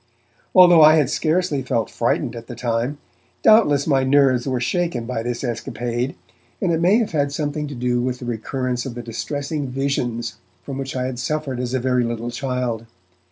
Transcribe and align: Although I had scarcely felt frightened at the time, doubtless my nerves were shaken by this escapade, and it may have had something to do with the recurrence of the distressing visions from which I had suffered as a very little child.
Although 0.55 0.81
I 0.81 0.95
had 0.95 1.11
scarcely 1.11 1.61
felt 1.61 1.87
frightened 1.91 2.35
at 2.35 2.47
the 2.47 2.55
time, 2.55 2.97
doubtless 3.43 3.85
my 3.85 4.03
nerves 4.03 4.47
were 4.47 4.59
shaken 4.59 5.05
by 5.05 5.21
this 5.21 5.43
escapade, 5.43 6.15
and 6.59 6.71
it 6.71 6.81
may 6.81 6.97
have 6.97 7.11
had 7.11 7.31
something 7.31 7.67
to 7.67 7.75
do 7.75 8.01
with 8.01 8.17
the 8.17 8.25
recurrence 8.25 8.83
of 8.87 8.95
the 8.95 9.03
distressing 9.03 9.67
visions 9.67 10.37
from 10.63 10.79
which 10.79 10.95
I 10.95 11.03
had 11.05 11.19
suffered 11.19 11.59
as 11.59 11.75
a 11.75 11.79
very 11.79 12.03
little 12.03 12.31
child. 12.31 12.87